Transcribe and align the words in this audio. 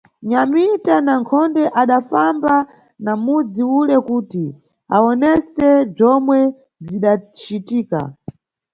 Nyamita 0.29 0.95
na 1.05 1.13
Nkhonde 1.21 1.63
adafamba 1.81 2.53
na 3.03 3.13
mudzi 3.23 3.61
ule 3.79 3.95
kuti 4.07 4.43
awonesese 4.95 5.69
bzomwe 5.93 6.39
bzidacitika. 6.83 7.99